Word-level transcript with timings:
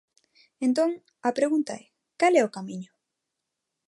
Entón, 0.67 0.89
a 1.27 1.29
pregunta 1.37 1.73
é 1.83 1.85
¿cal 2.19 2.33
é 2.41 2.43
o 2.47 2.53
camiño? 2.55 2.91